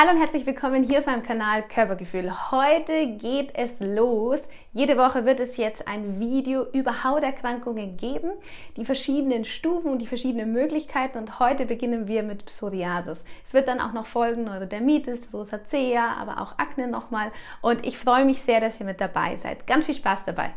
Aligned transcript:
Hallo 0.00 0.12
und 0.12 0.18
herzlich 0.18 0.46
willkommen 0.46 0.82
hier 0.82 1.00
auf 1.00 1.04
meinem 1.04 1.22
Kanal 1.22 1.62
Körpergefühl. 1.62 2.32
Heute 2.50 3.18
geht 3.18 3.50
es 3.52 3.80
los. 3.80 4.40
Jede 4.72 4.96
Woche 4.96 5.26
wird 5.26 5.40
es 5.40 5.58
jetzt 5.58 5.86
ein 5.86 6.18
Video 6.18 6.64
über 6.72 7.04
Hauterkrankungen 7.04 7.98
geben, 7.98 8.30
die 8.78 8.86
verschiedenen 8.86 9.44
Stufen 9.44 9.90
und 9.92 9.98
die 9.98 10.06
verschiedenen 10.06 10.54
Möglichkeiten 10.54 11.18
und 11.18 11.38
heute 11.38 11.66
beginnen 11.66 12.08
wir 12.08 12.22
mit 12.22 12.46
Psoriasis. 12.46 13.22
Es 13.44 13.52
wird 13.52 13.68
dann 13.68 13.78
auch 13.78 13.92
noch 13.92 14.06
folgen 14.06 14.44
Neurodermitis, 14.44 15.34
Rosacea, 15.34 16.16
aber 16.18 16.40
auch 16.40 16.58
Akne 16.58 16.88
nochmal 16.88 17.30
und 17.60 17.86
ich 17.86 17.98
freue 17.98 18.24
mich 18.24 18.40
sehr, 18.40 18.60
dass 18.60 18.80
ihr 18.80 18.86
mit 18.86 19.02
dabei 19.02 19.36
seid. 19.36 19.66
Ganz 19.66 19.84
viel 19.84 19.96
Spaß 19.96 20.24
dabei. 20.24 20.54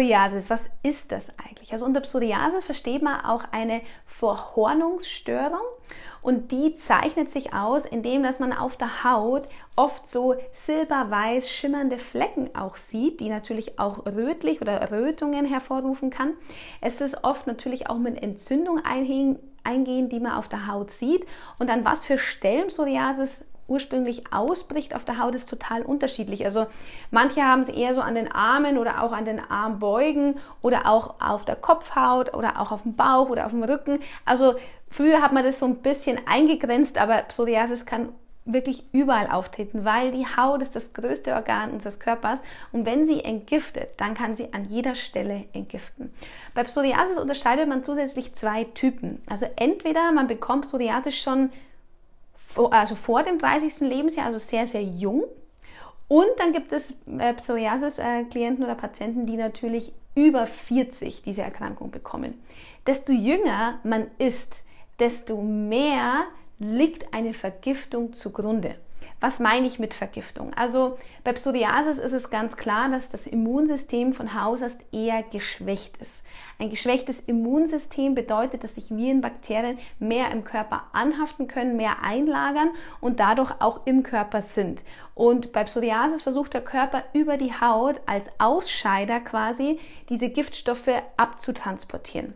Psoriasis, 0.00 0.48
was 0.48 0.62
ist 0.82 1.12
das 1.12 1.28
eigentlich? 1.38 1.74
Also 1.74 1.84
unter 1.84 2.00
Psoriasis 2.00 2.64
versteht 2.64 3.02
man 3.02 3.22
auch 3.22 3.44
eine 3.52 3.82
Verhornungsstörung 4.06 5.60
und 6.22 6.52
die 6.52 6.74
zeichnet 6.76 7.28
sich 7.28 7.52
aus, 7.52 7.84
indem 7.84 8.22
dass 8.22 8.38
man 8.38 8.54
auf 8.54 8.78
der 8.78 9.04
Haut 9.04 9.46
oft 9.76 10.06
so 10.06 10.36
silberweiß 10.64 11.50
schimmernde 11.50 11.98
Flecken 11.98 12.48
auch 12.54 12.78
sieht, 12.78 13.20
die 13.20 13.28
natürlich 13.28 13.78
auch 13.78 14.06
rötlich 14.06 14.62
oder 14.62 14.90
Rötungen 14.90 15.44
hervorrufen 15.44 16.08
kann. 16.08 16.32
Es 16.80 17.02
ist 17.02 17.22
oft 17.22 17.46
natürlich 17.46 17.90
auch 17.90 17.98
mit 17.98 18.22
Entzündung 18.22 18.80
eingehen, 18.82 20.08
die 20.08 20.20
man 20.20 20.32
auf 20.32 20.48
der 20.48 20.66
Haut 20.66 20.92
sieht 20.92 21.26
und 21.58 21.68
an 21.68 21.84
was 21.84 22.06
für 22.06 22.16
Stellen 22.16 22.68
Psoriasis 22.68 23.44
ursprünglich 23.70 24.32
ausbricht 24.32 24.94
auf 24.94 25.04
der 25.04 25.18
Haut, 25.18 25.34
ist 25.34 25.48
total 25.48 25.82
unterschiedlich. 25.82 26.44
Also 26.44 26.66
manche 27.10 27.42
haben 27.42 27.62
es 27.62 27.68
eher 27.68 27.94
so 27.94 28.00
an 28.00 28.14
den 28.14 28.30
Armen 28.30 28.76
oder 28.76 29.02
auch 29.02 29.12
an 29.12 29.24
den 29.24 29.40
Armbeugen 29.40 30.36
oder 30.60 30.86
auch 30.86 31.14
auf 31.20 31.44
der 31.44 31.56
Kopfhaut 31.56 32.34
oder 32.34 32.60
auch 32.60 32.72
auf 32.72 32.82
dem 32.82 32.96
Bauch 32.96 33.30
oder 33.30 33.46
auf 33.46 33.52
dem 33.52 33.62
Rücken. 33.62 34.00
Also 34.24 34.56
früher 34.88 35.22
hat 35.22 35.32
man 35.32 35.44
das 35.44 35.60
so 35.60 35.66
ein 35.66 35.76
bisschen 35.76 36.18
eingegrenzt, 36.26 36.98
aber 36.98 37.22
Psoriasis 37.22 37.86
kann 37.86 38.10
wirklich 38.44 38.84
überall 38.92 39.28
auftreten, 39.30 39.84
weil 39.84 40.12
die 40.12 40.26
Haut 40.26 40.62
ist 40.62 40.74
das 40.74 40.92
größte 40.92 41.34
Organ 41.34 41.70
unseres 41.70 42.00
Körpers 42.00 42.42
und 42.72 42.86
wenn 42.86 43.06
sie 43.06 43.22
entgiftet, 43.22 43.90
dann 43.98 44.14
kann 44.14 44.34
sie 44.34 44.52
an 44.52 44.64
jeder 44.64 44.94
Stelle 44.94 45.44
entgiften. 45.52 46.12
Bei 46.54 46.64
Psoriasis 46.64 47.18
unterscheidet 47.18 47.68
man 47.68 47.84
zusätzlich 47.84 48.34
zwei 48.34 48.64
Typen. 48.64 49.22
Also 49.26 49.46
entweder 49.56 50.10
man 50.12 50.26
bekommt 50.26 50.66
Psoriasis 50.66 51.16
schon 51.16 51.50
also 52.56 52.94
vor 52.94 53.22
dem 53.22 53.38
30. 53.38 53.80
Lebensjahr, 53.80 54.26
also 54.26 54.38
sehr, 54.38 54.66
sehr 54.66 54.82
jung. 54.82 55.24
Und 56.08 56.28
dann 56.38 56.52
gibt 56.52 56.72
es 56.72 56.92
äh, 57.18 57.34
Psoriasis-Klienten 57.34 58.64
oder 58.64 58.74
Patienten, 58.74 59.26
die 59.26 59.36
natürlich 59.36 59.92
über 60.14 60.46
40 60.46 61.22
diese 61.22 61.42
Erkrankung 61.42 61.90
bekommen. 61.90 62.42
Desto 62.86 63.12
jünger 63.12 63.78
man 63.84 64.08
ist, 64.18 64.62
desto 64.98 65.40
mehr 65.40 66.24
liegt 66.58 67.14
eine 67.14 67.32
Vergiftung 67.32 68.12
zugrunde. 68.12 68.76
Was 69.20 69.38
meine 69.38 69.66
ich 69.66 69.78
mit 69.78 69.92
Vergiftung? 69.92 70.54
Also 70.54 70.98
bei 71.24 71.34
Psoriasis 71.34 71.98
ist 71.98 72.14
es 72.14 72.30
ganz 72.30 72.56
klar, 72.56 72.88
dass 72.88 73.10
das 73.10 73.26
Immunsystem 73.26 74.14
von 74.14 74.40
Haus 74.40 74.62
aus 74.62 74.78
eher 74.92 75.22
geschwächt 75.22 75.98
ist. 75.98 76.24
Ein 76.58 76.70
geschwächtes 76.70 77.20
Immunsystem 77.20 78.14
bedeutet, 78.14 78.64
dass 78.64 78.76
sich 78.76 78.90
Viren, 78.90 79.20
Bakterien 79.20 79.78
mehr 79.98 80.30
im 80.30 80.44
Körper 80.44 80.84
anhaften 80.92 81.48
können, 81.48 81.76
mehr 81.76 82.02
einlagern 82.02 82.70
und 83.02 83.20
dadurch 83.20 83.52
auch 83.60 83.86
im 83.86 84.02
Körper 84.02 84.40
sind. 84.40 84.82
Und 85.14 85.52
bei 85.52 85.64
Psoriasis 85.64 86.22
versucht 86.22 86.54
der 86.54 86.62
Körper 86.62 87.04
über 87.12 87.36
die 87.36 87.52
Haut 87.52 88.00
als 88.06 88.30
Ausscheider 88.38 89.20
quasi 89.20 89.78
diese 90.08 90.30
Giftstoffe 90.30 90.88
abzutransportieren. 91.18 92.32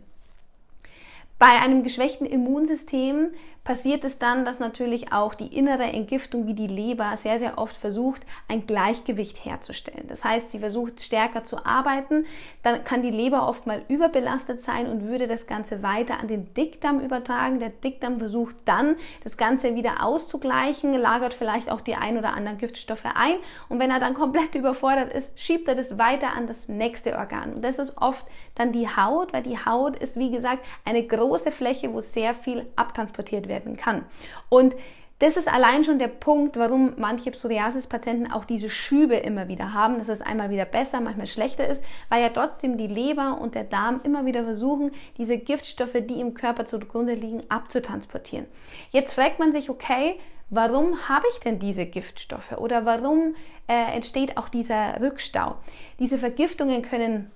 Bei 1.37 1.59
einem 1.61 1.83
geschwächten 1.83 2.25
Immunsystem 2.25 3.31
passiert 3.65 4.05
es 4.05 4.19
dann, 4.19 4.45
dass 4.45 4.59
natürlich 4.59 5.11
auch 5.11 5.33
die 5.33 5.57
innere 5.57 5.85
Entgiftung 5.85 6.45
wie 6.45 6.53
die 6.53 6.67
Leber 6.67 7.17
sehr, 7.17 7.39
sehr 7.39 7.57
oft 7.57 7.75
versucht, 7.75 8.21
ein 8.47 8.67
Gleichgewicht 8.67 9.43
herzustellen. 9.43 10.05
Das 10.07 10.23
heißt, 10.23 10.51
sie 10.51 10.59
versucht 10.59 11.01
stärker 11.01 11.43
zu 11.43 11.65
arbeiten, 11.65 12.25
dann 12.61 12.83
kann 12.83 13.01
die 13.01 13.09
Leber 13.09 13.49
oft 13.49 13.65
mal 13.65 13.81
überbelastet 13.87 14.61
sein 14.61 14.87
und 14.87 15.05
würde 15.05 15.27
das 15.27 15.47
Ganze 15.47 15.81
weiter 15.81 16.19
an 16.19 16.27
den 16.27 16.53
Dickdarm 16.53 16.99
übertragen. 16.99 17.59
Der 17.59 17.69
Dickdarm 17.69 18.19
versucht 18.19 18.55
dann, 18.65 18.97
das 19.23 19.35
Ganze 19.35 19.73
wieder 19.75 20.05
auszugleichen, 20.05 20.93
lagert 20.93 21.33
vielleicht 21.33 21.71
auch 21.71 21.81
die 21.81 21.95
ein 21.95 22.19
oder 22.19 22.33
anderen 22.33 22.59
Giftstoffe 22.59 23.05
ein 23.15 23.37
und 23.67 23.79
wenn 23.79 23.89
er 23.89 23.99
dann 23.99 24.13
komplett 24.13 24.53
überfordert 24.55 25.11
ist, 25.11 25.39
schiebt 25.39 25.67
er 25.67 25.75
das 25.75 25.97
weiter 25.97 26.33
an 26.37 26.45
das 26.45 26.67
nächste 26.67 27.17
Organ. 27.17 27.55
Und 27.55 27.63
das 27.63 27.79
ist 27.79 27.97
oft 27.97 28.25
dann 28.53 28.71
die 28.71 28.87
Haut, 28.87 29.33
weil 29.33 29.41
die 29.41 29.57
Haut 29.57 29.97
ist, 29.97 30.17
wie 30.17 30.29
gesagt, 30.29 30.63
eine 30.85 31.03
große 31.05 31.51
Fläche, 31.51 31.91
wo 31.91 32.01
sehr 32.01 32.35
viel 32.35 32.67
abtransportiert 32.75 33.47
wird 33.47 33.54
werden 33.55 33.77
kann. 33.77 34.03
Und 34.49 34.75
das 35.19 35.37
ist 35.37 35.47
allein 35.47 35.85
schon 35.85 35.97
der 35.97 36.09
Punkt, 36.09 36.57
warum 36.57 36.93
manche 36.97 37.31
Psoriasis-Patienten 37.31 38.29
auch 38.29 38.43
diese 38.43 38.69
Schübe 38.69 39.15
immer 39.15 39.47
wieder 39.47 39.73
haben, 39.73 39.97
dass 39.97 40.09
es 40.09 40.21
einmal 40.21 40.49
wieder 40.49 40.65
besser, 40.65 40.99
manchmal 40.99 41.27
schlechter 41.27 41.65
ist, 41.65 41.85
weil 42.09 42.21
ja 42.21 42.29
trotzdem 42.29 42.77
die 42.77 42.87
Leber 42.87 43.39
und 43.39 43.55
der 43.55 43.63
Darm 43.63 44.01
immer 44.03 44.25
wieder 44.25 44.43
versuchen, 44.43 44.91
diese 45.17 45.37
Giftstoffe, 45.37 45.93
die 45.93 46.19
im 46.19 46.33
Körper 46.33 46.65
zugrunde 46.65 47.13
liegen, 47.13 47.43
abzutransportieren. 47.47 48.45
Jetzt 48.91 49.13
fragt 49.13 49.39
man 49.39 49.53
sich, 49.53 49.69
okay, 49.69 50.19
warum 50.49 51.07
habe 51.07 51.25
ich 51.31 51.39
denn 51.39 51.59
diese 51.59 51.85
Giftstoffe 51.85 52.51
oder 52.57 52.85
warum 52.85 53.35
äh, 53.67 53.95
entsteht 53.95 54.35
auch 54.37 54.49
dieser 54.49 54.99
Rückstau? 54.99 55.55
Diese 55.97 56.17
Vergiftungen 56.17 56.81
können 56.81 57.31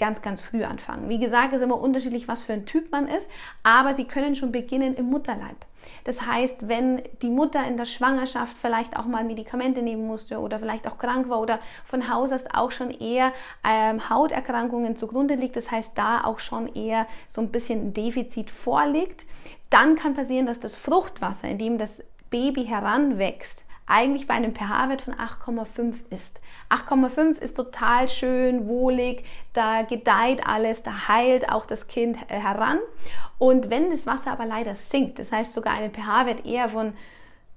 ganz, 0.00 0.22
ganz 0.22 0.40
früh 0.40 0.64
anfangen. 0.64 1.08
Wie 1.08 1.20
gesagt, 1.20 1.52
ist 1.52 1.62
immer 1.62 1.80
unterschiedlich, 1.80 2.26
was 2.26 2.42
für 2.42 2.54
ein 2.54 2.66
Typ 2.66 2.90
man 2.90 3.06
ist, 3.06 3.30
aber 3.62 3.92
sie 3.92 4.06
können 4.06 4.34
schon 4.34 4.50
beginnen 4.50 4.96
im 4.96 5.06
Mutterleib. 5.06 5.56
Das 6.04 6.26
heißt, 6.26 6.68
wenn 6.68 7.02
die 7.22 7.30
Mutter 7.30 7.66
in 7.66 7.76
der 7.76 7.84
Schwangerschaft 7.84 8.56
vielleicht 8.60 8.96
auch 8.98 9.06
mal 9.06 9.24
Medikamente 9.24 9.82
nehmen 9.82 10.06
musste 10.06 10.40
oder 10.40 10.58
vielleicht 10.58 10.86
auch 10.88 10.98
krank 10.98 11.28
war 11.28 11.40
oder 11.40 11.60
von 11.84 12.12
Haus 12.12 12.32
aus 12.32 12.44
auch 12.52 12.70
schon 12.70 12.90
eher 12.90 13.32
ähm, 13.64 14.10
Hauterkrankungen 14.10 14.96
zugrunde 14.96 15.34
liegt, 15.34 15.56
das 15.56 15.70
heißt, 15.70 15.96
da 15.96 16.24
auch 16.24 16.38
schon 16.38 16.74
eher 16.74 17.06
so 17.28 17.40
ein 17.40 17.50
bisschen 17.50 17.88
ein 17.88 17.94
Defizit 17.94 18.50
vorliegt, 18.50 19.24
dann 19.68 19.94
kann 19.94 20.14
passieren, 20.14 20.46
dass 20.46 20.60
das 20.60 20.74
Fruchtwasser, 20.74 21.48
in 21.48 21.58
dem 21.58 21.78
das 21.78 22.02
Baby 22.30 22.64
heranwächst, 22.64 23.64
eigentlich 23.90 24.26
bei 24.26 24.34
einem 24.34 24.54
pH-Wert 24.54 25.02
von 25.02 25.14
8,5 25.14 25.94
ist. 26.10 26.40
8,5 26.70 27.38
ist 27.38 27.54
total 27.56 28.08
schön, 28.08 28.68
wohlig, 28.68 29.24
da 29.52 29.82
gedeiht 29.82 30.46
alles, 30.46 30.82
da 30.82 31.08
heilt 31.08 31.50
auch 31.50 31.66
das 31.66 31.88
Kind 31.88 32.16
äh, 32.28 32.38
heran. 32.38 32.78
Und 33.38 33.68
wenn 33.68 33.90
das 33.90 34.06
Wasser 34.06 34.32
aber 34.32 34.46
leider 34.46 34.74
sinkt, 34.74 35.18
das 35.18 35.32
heißt 35.32 35.52
sogar 35.52 35.74
einen 35.74 35.92
pH-Wert 35.92 36.46
eher 36.46 36.68
von 36.68 36.92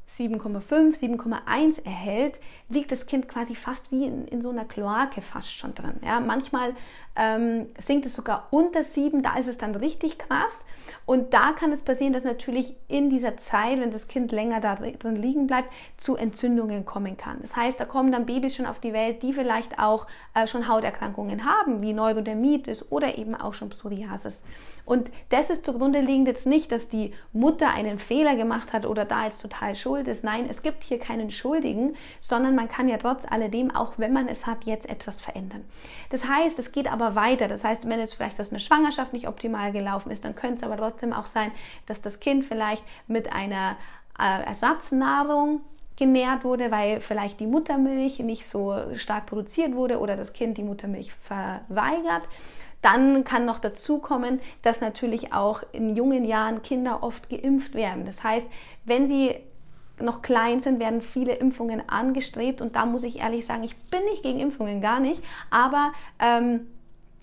7,5, 0.10 1.00
7,1 1.00 1.86
erhält, 1.86 2.40
liegt 2.70 2.92
das 2.92 3.06
Kind 3.06 3.28
quasi 3.28 3.56
fast 3.56 3.92
wie 3.92 4.06
in, 4.06 4.28
in 4.28 4.42
so 4.42 4.50
einer 4.50 4.66
Kloake 4.66 5.22
fast 5.22 5.52
schon 5.52 5.74
drin. 5.74 6.00
Ja, 6.04 6.20
manchmal 6.20 6.76
ähm, 7.16 7.68
sinkt 7.80 8.06
es 8.06 8.16
sogar 8.16 8.48
unter 8.52 8.84
7, 8.84 9.24
da 9.24 9.36
ist 9.38 9.48
es 9.48 9.58
dann 9.58 9.76
richtig 9.76 10.18
krass. 10.20 10.64
Und 11.06 11.34
da 11.34 11.54
kann 11.54 11.72
es 11.72 11.82
passieren, 11.82 12.14
dass 12.14 12.24
natürlich 12.24 12.76
in 12.88 13.10
dieser 13.10 13.38
Zeit, 13.38 13.80
wenn 13.80 13.92
das 13.92 14.08
Kind 14.08 14.32
länger 14.32 14.62
da 14.62 14.76
drin 14.76 15.16
liegen 15.16 15.48
bleibt, 15.48 15.72
zu 15.98 16.16
Entzündungen 16.16 16.86
kommen 16.86 17.18
kann. 17.18 17.40
Das 17.42 17.56
heißt, 17.56 17.80
da 17.80 17.86
kommen 17.86 18.12
dann 18.12 18.26
Babys 18.26 18.56
schon 18.56 18.66
auf 18.66 18.80
die 18.80 18.94
Welt, 18.94 19.24
die 19.24 19.34
vielleicht 19.34 19.80
auch 19.80 20.08
äh, 20.34 20.48
schon 20.48 20.68
Hauterkrankungen 20.68 21.46
haben, 21.46 21.82
wie 21.82 21.94
Neurodermitis 21.94 22.92
oder 22.92 23.18
eben 23.18 23.36
auch 23.36 23.54
schon 23.54 23.70
Psoriasis. 23.70 24.44
Und 24.86 25.10
das 25.30 25.50
ist 25.50 25.66
zugrunde 25.66 26.02
liegend 26.02 26.28
jetzt 26.28 26.46
nicht, 26.46 26.72
dass 26.72 26.90
die 26.90 27.14
Mutter 27.32 27.70
einen 27.70 28.00
Fehler 28.00 28.36
gemacht 28.36 28.74
hat 28.74 28.86
oder 28.86 29.06
da 29.06 29.26
jetzt 29.26 29.42
total 29.42 29.76
schuld 29.76 30.08
ist. 30.10 30.26
Nein, 30.26 30.46
es 30.50 30.62
gibt 30.62 30.84
hier 30.84 31.00
keinen 31.00 31.32
Schuldigen, 31.32 31.96
sondern 32.20 32.54
man 32.56 32.68
kann 32.68 32.90
ja 32.90 32.98
trotz 32.98 33.24
alledem, 33.30 33.72
auch 33.74 33.94
wenn 33.98 34.12
man 34.12 34.28
es 34.28 34.46
hat, 34.46 34.66
jetzt 34.66 34.90
etwas 34.90 35.22
verändern. 35.22 35.64
Das 36.10 36.28
heißt, 36.28 36.60
es 36.60 36.74
geht 36.74 36.92
aber 36.92 37.16
weiter. 37.16 37.48
Das 37.48 37.64
heißt, 37.64 37.88
wenn 37.88 38.00
jetzt 38.00 38.16
vielleicht 38.16 38.40
das 38.40 38.52
eine 38.52 38.60
Schwangerschaft 38.60 39.14
nicht 39.14 39.28
optimal 39.28 39.72
gelaufen 39.72 40.12
ist, 40.12 40.26
dann 40.26 40.36
könnte 40.36 40.56
es 40.56 40.64
aber 40.64 40.73
trotzdem 40.78 41.14
auch 41.14 41.26
sein, 41.26 41.52
dass 41.86 42.02
das 42.02 42.20
Kind 42.20 42.46
vielleicht 42.46 42.84
mit 43.08 43.32
einer 43.32 43.78
äh, 44.20 44.44
Ersatznahrung 44.44 45.62
genährt 45.96 46.44
wurde, 46.44 46.72
weil 46.72 47.02
vielleicht 47.02 47.40
die 47.40 47.48
Muttermilch 47.48 48.20
nicht 48.20 48.48
so 48.48 48.76
stark 48.96 49.28
produziert 49.28 49.76
wurde 49.76 50.00
oder 50.00 50.16
das 50.16 50.34
Kind 50.34 50.58
die 50.58 50.64
Muttermilch 50.64 51.14
verweigert 51.14 52.28
Dann 52.82 53.24
kann 53.24 53.46
noch 53.46 53.60
dazu 53.60 54.00
kommen, 54.00 54.42
dass 54.62 54.82
natürlich 54.82 55.34
auch 55.34 55.64
in 55.72 55.96
jungen 55.96 56.26
Jahren 56.26 56.62
Kinder 56.62 57.04
oft 57.04 57.30
geimpft 57.30 57.76
werden. 57.76 58.06
Das 58.06 58.24
heißt, 58.24 58.50
wenn 58.86 59.08
sie 59.08 59.36
noch 60.00 60.22
klein 60.24 60.60
sind, 60.60 60.80
werden 60.80 61.02
viele 61.02 61.36
Impfungen 61.36 61.88
angestrebt 61.88 62.62
und 62.62 62.76
da 62.76 62.86
muss 62.86 63.04
ich 63.04 63.20
ehrlich 63.20 63.46
sagen, 63.46 63.64
ich 63.64 63.78
bin 63.78 64.04
nicht 64.06 64.24
gegen 64.24 64.40
Impfungen, 64.40 64.82
gar 64.82 65.00
nicht, 65.00 65.24
aber 65.52 65.94
ähm, 66.20 66.68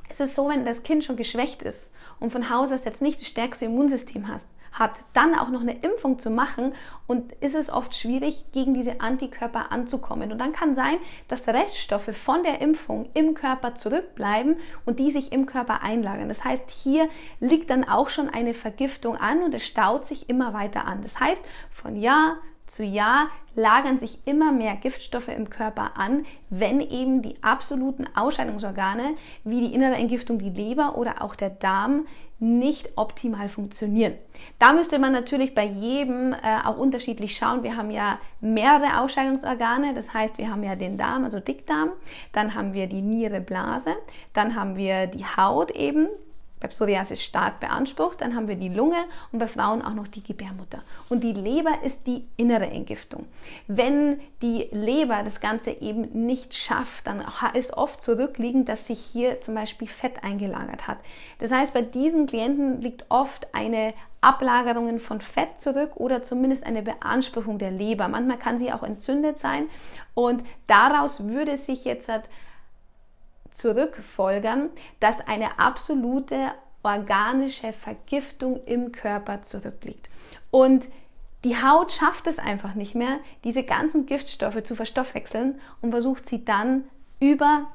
es 0.08 0.20
ist 0.20 0.35
so, 0.35 0.49
wenn 0.49 0.64
das 0.64 0.85
Kind 0.85 1.05
schon 1.05 1.17
geschwächt 1.17 1.62
ist 1.62 1.93
und 2.20 2.32
von 2.32 2.50
Haus 2.50 2.70
aus 2.70 2.84
jetzt 2.84 3.02
nicht 3.02 3.20
das 3.20 3.28
stärkste 3.28 3.64
Immunsystem 3.64 4.28
hast, 4.28 4.49
hat, 4.72 4.93
dann 5.12 5.34
auch 5.34 5.50
noch 5.50 5.62
eine 5.62 5.78
Impfung 5.81 6.19
zu 6.19 6.31
machen 6.31 6.75
und 7.06 7.32
ist 7.40 7.55
es 7.55 7.72
oft 7.72 7.94
schwierig, 7.94 8.44
gegen 8.52 8.72
diese 8.75 9.00
Antikörper 9.00 9.72
anzukommen. 9.72 10.31
Und 10.31 10.38
dann 10.38 10.52
kann 10.52 10.76
sein, 10.76 10.96
dass 11.28 11.49
Reststoffe 11.49 12.17
von 12.17 12.43
der 12.43 12.61
Impfung 12.61 13.08
im 13.14 13.34
Körper 13.34 13.75
zurückbleiben 13.75 14.56
und 14.84 14.99
die 14.99 15.11
sich 15.11 15.32
im 15.32 15.46
Körper 15.46 15.82
einlagern. 15.82 16.28
Das 16.28 16.44
heißt, 16.44 16.70
hier 16.70 17.08
liegt 17.40 17.70
dann 17.70 17.88
auch 17.88 18.11
schon 18.11 18.28
eine 18.28 18.55
Vergiftung 18.55 19.16
an 19.16 19.43
und 19.43 19.55
es 19.55 19.66
staut 19.66 20.05
sich 20.05 20.28
immer 20.28 20.55
weiter 20.55 20.84
an. 20.87 21.02
Das 21.02 21.19
heißt, 21.19 21.44
von 21.73 21.96
Jahr 21.96 22.37
zu 22.70 22.84
Jahr 22.84 23.28
lagern 23.56 23.99
sich 23.99 24.20
immer 24.26 24.52
mehr 24.52 24.76
Giftstoffe 24.76 25.28
im 25.28 25.50
Körper 25.50 25.96
an, 25.96 26.25
wenn 26.50 26.81
eben 26.81 27.20
die 27.20 27.43
absoluten 27.43 28.06
Ausscheidungsorgane 28.14 29.17
wie 29.43 29.61
die 29.61 29.75
innere 29.75 29.96
Entgiftung, 29.96 30.38
die 30.38 30.50
Leber 30.50 30.96
oder 30.96 31.22
auch 31.22 31.34
der 31.34 31.50
Darm 31.50 32.06
nicht 32.38 32.90
optimal 32.96 33.49
funktionieren. 33.50 34.14
Da 34.58 34.72
müsste 34.72 34.99
man 34.99 35.12
natürlich 35.12 35.55
bei 35.55 35.64
jedem 35.64 36.32
äh, 36.32 36.37
auch 36.64 36.78
unterschiedlich 36.78 37.37
schauen. 37.37 37.62
Wir 37.64 37.76
haben 37.76 37.90
ja 37.90 38.19
mehrere 38.40 39.00
Ausscheidungsorgane, 39.00 39.93
das 39.93 40.14
heißt, 40.14 40.38
wir 40.38 40.50
haben 40.50 40.62
ja 40.62 40.75
den 40.75 40.96
Darm, 40.96 41.25
also 41.25 41.38
Dickdarm, 41.38 41.90
dann 42.32 42.55
haben 42.55 42.73
wir 42.73 42.87
die 42.87 43.02
Niere, 43.02 43.40
Blase, 43.40 43.94
dann 44.32 44.55
haben 44.55 44.76
wir 44.76 45.06
die 45.06 45.25
Haut 45.25 45.73
eben, 45.73 46.08
bei 46.61 46.69
Psoriasis 46.69 47.23
stark 47.23 47.61
beansprucht. 47.61 48.21
Dann 48.21 48.37
haben 48.37 48.49
wir 48.49 48.57
die 48.57 48.69
Lunge 48.69 48.99
und 49.33 49.39
bei 49.39 49.49
Frauen 49.49 49.83
auch 49.83 49.95
noch 49.95 50.09
die 50.09 50.23
Gebärmutter. 50.23 50.83
Und 51.09 51.25
die 51.25 51.33
Leber 51.33 51.83
ist 51.85 52.07
die 52.07 52.27
innere 52.37 52.67
Entgiftung. 52.67 53.27
Wenn 53.67 54.21
die 54.43 54.69
Leber 54.71 55.23
das 55.25 55.41
Ganze 55.41 55.71
eben 55.71 56.27
nicht 56.27 56.55
schafft, 56.55 57.07
dann 57.07 57.25
ist 57.55 57.73
oft 57.73 58.03
zurückliegend, 58.03 58.69
dass 58.69 58.87
sich 58.87 59.01
hier 59.01 59.41
zum 59.41 59.55
Beispiel 59.55 59.89
Fett 59.89 60.23
eingelagert 60.23 60.87
hat. 60.87 60.99
Das 61.39 61.51
heißt, 61.51 61.75
bei 61.75 61.83
diesen 61.83 62.27
Klienten 62.27 62.81
liegt 62.81 63.07
oft 63.09 63.55
eine 63.55 63.95
Ablagerung 64.21 64.99
von 64.99 65.21
Fett 65.21 65.59
zurück 65.59 65.93
oder 65.95 66.23
zumindest 66.23 66.67
eine 66.67 66.83
Beanspruchung 66.83 67.59
der 67.59 67.71
Leber. 67.71 68.09
Manchmal 68.09 68.39
kann 68.39 68.59
sie 68.59 68.73
auch 68.73 68.83
entzündet 68.83 69.39
sein 69.39 69.69
und 70.15 70.43
daraus 70.67 71.27
würde 71.27 71.57
sich 71.57 71.87
jetzt 71.87 72.11
zurückfolgern, 73.50 74.70
dass 75.00 75.26
eine 75.26 75.58
absolute 75.58 76.52
organische 76.82 77.73
Vergiftung 77.73 78.61
im 78.64 78.93
Körper 78.93 79.43
zurückliegt. 79.43 80.08
Und 80.50 80.87
die 81.44 81.62
Haut 81.62 81.93
schafft 81.93 82.26
es 82.26 82.38
einfach 82.38 82.75
nicht 82.75 82.94
mehr, 82.94 83.19
diese 83.44 83.62
ganzen 83.62 84.06
Giftstoffe 84.06 84.62
zu 84.62 84.75
verstoffwechseln 84.75 85.61
und 85.81 85.91
versucht 85.91 86.29
sie 86.29 86.44
dann 86.44 86.85
über 87.19 87.67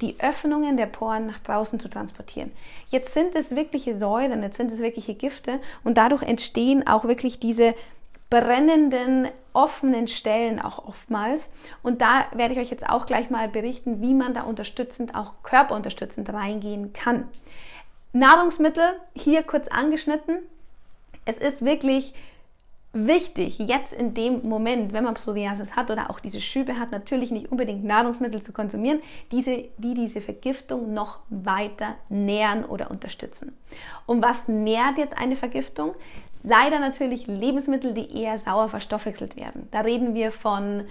die 0.00 0.20
Öffnungen 0.20 0.76
der 0.76 0.86
Poren 0.86 1.26
nach 1.26 1.38
draußen 1.38 1.80
zu 1.80 1.88
transportieren. 1.88 2.52
Jetzt 2.90 3.14
sind 3.14 3.34
es 3.34 3.56
wirkliche 3.56 3.98
Säuren, 3.98 4.42
jetzt 4.42 4.56
sind 4.56 4.70
es 4.70 4.78
wirkliche 4.78 5.14
Gifte 5.14 5.60
und 5.84 5.96
dadurch 5.96 6.22
entstehen 6.22 6.86
auch 6.86 7.04
wirklich 7.04 7.40
diese 7.40 7.74
brennenden, 8.30 9.28
offenen 9.52 10.08
Stellen 10.08 10.60
auch 10.60 10.86
oftmals. 10.86 11.50
Und 11.82 12.00
da 12.00 12.26
werde 12.34 12.54
ich 12.54 12.60
euch 12.60 12.70
jetzt 12.70 12.88
auch 12.88 13.06
gleich 13.06 13.30
mal 13.30 13.48
berichten, 13.48 14.02
wie 14.02 14.14
man 14.14 14.34
da 14.34 14.42
unterstützend, 14.42 15.14
auch 15.14 15.34
körperunterstützend 15.42 16.32
reingehen 16.32 16.92
kann. 16.92 17.28
Nahrungsmittel 18.12 18.84
hier 19.14 19.42
kurz 19.42 19.68
angeschnitten. 19.68 20.38
Es 21.24 21.38
ist 21.38 21.64
wirklich 21.64 22.14
wichtig, 22.92 23.58
jetzt 23.58 23.92
in 23.92 24.14
dem 24.14 24.48
Moment, 24.48 24.92
wenn 24.92 25.04
man 25.04 25.14
Psoriasis 25.14 25.76
hat 25.76 25.90
oder 25.90 26.10
auch 26.10 26.20
diese 26.20 26.40
Schübe 26.40 26.78
hat, 26.78 26.90
natürlich 26.90 27.30
nicht 27.30 27.52
unbedingt 27.52 27.84
Nahrungsmittel 27.84 28.42
zu 28.42 28.52
konsumieren, 28.52 29.00
diese, 29.30 29.68
die 29.76 29.94
diese 29.94 30.20
Vergiftung 30.20 30.94
noch 30.94 31.18
weiter 31.28 31.96
nähren 32.08 32.64
oder 32.64 32.90
unterstützen. 32.90 33.56
Und 34.06 34.22
was 34.22 34.48
nährt 34.48 34.96
jetzt 34.96 35.16
eine 35.16 35.36
Vergiftung? 35.36 35.94
Leider 36.42 36.78
natürlich 36.78 37.26
Lebensmittel, 37.26 37.94
die 37.94 38.22
eher 38.22 38.38
sauer 38.38 38.68
verstoffwechselt 38.68 39.36
werden. 39.36 39.68
Da 39.70 39.80
reden 39.80 40.14
wir 40.14 40.32
von 40.32 40.84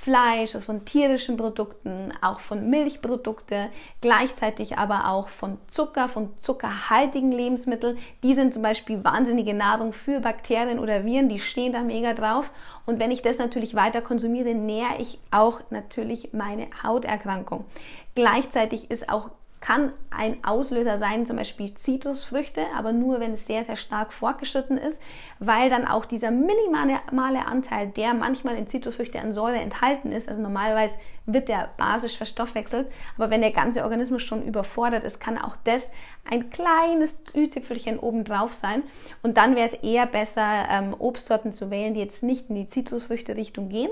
Fleisch, 0.00 0.54
also 0.54 0.60
von 0.60 0.86
tierischen 0.86 1.36
Produkten, 1.36 2.10
auch 2.22 2.40
von 2.40 2.70
Milchprodukte, 2.70 3.68
gleichzeitig 4.00 4.78
aber 4.78 5.08
auch 5.08 5.28
von 5.28 5.58
Zucker, 5.68 6.08
von 6.08 6.30
zuckerhaltigen 6.38 7.32
Lebensmitteln. 7.32 7.98
Die 8.22 8.34
sind 8.34 8.54
zum 8.54 8.62
Beispiel 8.62 9.04
wahnsinnige 9.04 9.52
Nahrung 9.52 9.92
für 9.92 10.20
Bakterien 10.20 10.78
oder 10.78 11.04
Viren, 11.04 11.28
die 11.28 11.38
stehen 11.38 11.74
da 11.74 11.82
mega 11.82 12.14
drauf. 12.14 12.50
Und 12.86 12.98
wenn 12.98 13.10
ich 13.10 13.20
das 13.20 13.36
natürlich 13.36 13.74
weiter 13.74 14.00
konsumiere, 14.00 14.54
nähere 14.54 15.00
ich 15.00 15.18
auch 15.30 15.60
natürlich 15.68 16.32
meine 16.32 16.68
Hauterkrankung. 16.82 17.66
Gleichzeitig 18.14 18.90
ist 18.90 19.10
auch 19.10 19.28
kann 19.60 19.92
ein 20.10 20.42
Auslöser 20.42 20.98
sein, 20.98 21.26
zum 21.26 21.36
Beispiel 21.36 21.74
Zitrusfrüchte, 21.74 22.62
aber 22.76 22.92
nur 22.92 23.20
wenn 23.20 23.34
es 23.34 23.46
sehr, 23.46 23.64
sehr 23.64 23.76
stark 23.76 24.12
fortgeschritten 24.12 24.78
ist, 24.78 25.00
weil 25.38 25.68
dann 25.68 25.86
auch 25.86 26.06
dieser 26.06 26.30
minimale 26.30 27.46
Anteil, 27.46 27.88
der 27.88 28.14
manchmal 28.14 28.56
in 28.56 28.66
Zitrusfrüchte 28.66 29.20
an 29.20 29.34
Säure 29.34 29.58
enthalten 29.58 30.12
ist, 30.12 30.28
also 30.30 30.40
normalerweise 30.40 30.94
wird 31.26 31.48
der 31.48 31.68
basisch 31.76 32.16
verstoffwechselt, 32.16 32.90
aber 33.16 33.28
wenn 33.28 33.42
der 33.42 33.52
ganze 33.52 33.84
Organismus 33.84 34.22
schon 34.22 34.42
überfordert 34.42 35.04
ist, 35.04 35.20
kann 35.20 35.36
auch 35.36 35.56
das 35.64 35.90
ein 36.28 36.48
kleines 36.48 37.18
Ü-Tüpfelchen 37.34 37.98
obendrauf 37.98 38.54
sein 38.54 38.82
und 39.22 39.36
dann 39.36 39.56
wäre 39.56 39.66
es 39.66 39.74
eher 39.74 40.06
besser, 40.06 40.68
ähm, 40.70 40.94
Obstsorten 40.98 41.52
zu 41.52 41.70
wählen, 41.70 41.92
die 41.92 42.00
jetzt 42.00 42.22
nicht 42.22 42.48
in 42.48 42.56
die 42.56 42.68
Zitrusfrüchte-Richtung 42.68 43.68
gehen. 43.68 43.90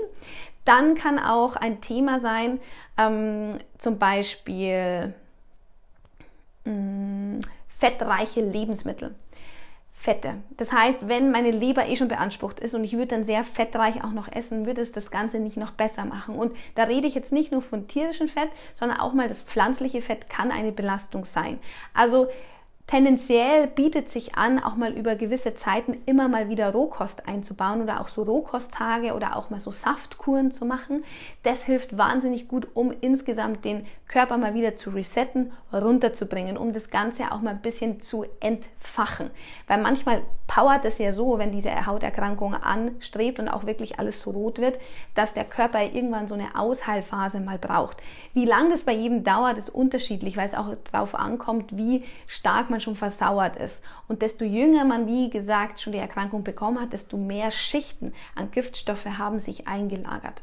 Dann 0.65 0.95
kann 0.95 1.19
auch 1.19 1.55
ein 1.55 1.79
Thema 1.81 2.19
sein, 2.19 2.59
ähm, 2.97 3.57
zum 3.77 3.99
Beispiel 3.99 5.13
Mm, 6.65 7.39
fettreiche 7.67 8.41
Lebensmittel. 8.41 9.15
Fette. 9.99 10.35
Das 10.55 10.71
heißt, 10.71 11.09
wenn 11.09 11.29
meine 11.29 11.51
Leber 11.51 11.85
eh 11.87 11.97
schon 11.97 12.07
beansprucht 12.07 12.61
ist 12.61 12.73
und 12.73 12.85
ich 12.85 12.93
würde 12.93 13.07
dann 13.07 13.25
sehr 13.25 13.43
fettreich 13.43 14.01
auch 14.01 14.11
noch 14.11 14.31
essen, 14.31 14.65
würde 14.65 14.79
es 14.79 14.93
das 14.93 15.11
Ganze 15.11 15.39
nicht 15.39 15.57
noch 15.57 15.71
besser 15.71 16.05
machen. 16.05 16.35
Und 16.35 16.55
da 16.75 16.83
rede 16.83 17.05
ich 17.05 17.15
jetzt 17.15 17.33
nicht 17.33 17.51
nur 17.51 17.61
von 17.61 17.89
tierischem 17.89 18.29
Fett, 18.29 18.47
sondern 18.75 18.97
auch 19.01 19.11
mal 19.11 19.27
das 19.27 19.41
pflanzliche 19.41 20.01
Fett 20.01 20.29
kann 20.29 20.51
eine 20.51 20.71
Belastung 20.71 21.25
sein. 21.25 21.59
Also 21.93 22.29
Tendenziell 22.89 23.67
bietet 23.67 24.09
sich 24.09 24.33
an, 24.33 24.57
auch 24.57 24.75
mal 24.75 24.93
über 24.93 25.13
gewisse 25.13 25.53
Zeiten 25.53 25.95
immer 26.07 26.27
mal 26.27 26.49
wieder 26.49 26.71
Rohkost 26.71 27.27
einzubauen 27.27 27.83
oder 27.83 28.01
auch 28.01 28.07
so 28.07 28.23
Rohkosttage 28.23 29.13
oder 29.13 29.35
auch 29.35 29.51
mal 29.51 29.59
so 29.59 29.69
Saftkuren 29.69 30.49
zu 30.49 30.65
machen. 30.65 31.03
Das 31.43 31.65
hilft 31.65 31.99
wahnsinnig 31.99 32.47
gut, 32.47 32.69
um 32.73 32.91
insgesamt 32.99 33.63
den 33.63 33.85
Körper 34.07 34.39
mal 34.39 34.55
wieder 34.55 34.73
zu 34.75 34.89
resetten, 34.89 35.51
runterzubringen, 35.71 36.57
um 36.57 36.73
das 36.73 36.89
Ganze 36.89 37.31
auch 37.31 37.41
mal 37.41 37.51
ein 37.51 37.61
bisschen 37.61 38.01
zu 38.01 38.25
entfachen. 38.39 39.29
Weil 39.67 39.83
manchmal 39.83 40.23
powert 40.47 40.83
es 40.83 40.97
ja 40.97 41.13
so, 41.13 41.37
wenn 41.37 41.51
diese 41.51 41.85
Hauterkrankung 41.85 42.55
anstrebt 42.55 43.37
und 43.37 43.49
auch 43.49 43.67
wirklich 43.67 43.99
alles 43.99 44.19
so 44.19 44.31
rot 44.31 44.57
wird, 44.57 44.79
dass 45.13 45.35
der 45.35 45.45
Körper 45.45 45.83
irgendwann 45.83 46.27
so 46.27 46.33
eine 46.33 46.55
Ausheilphase 46.55 47.39
mal 47.39 47.59
braucht. 47.59 47.97
Wie 48.33 48.45
lange 48.45 48.71
das 48.71 48.81
bei 48.81 48.93
jedem 48.93 49.23
dauert, 49.23 49.59
ist 49.59 49.69
unterschiedlich, 49.69 50.37
weil 50.37 50.47
es 50.47 50.55
auch 50.55 50.75
darauf 50.91 51.13
ankommt, 51.13 51.77
wie 51.77 52.03
stark 52.25 52.71
man 52.71 52.78
man 52.79 52.81
schon 52.81 52.95
versauert 52.95 53.57
ist. 53.57 53.81
Und 54.07 54.21
desto 54.21 54.45
jünger 54.45 54.85
man, 54.85 55.07
wie 55.07 55.29
gesagt, 55.29 55.79
schon 55.79 55.93
die 55.93 55.99
Erkrankung 55.99 56.43
bekommen 56.43 56.79
hat, 56.79 56.93
desto 56.93 57.17
mehr 57.17 57.51
Schichten 57.51 58.13
an 58.35 58.51
Giftstoffe 58.51 59.05
haben 59.05 59.39
sich 59.39 59.67
eingelagert. 59.67 60.41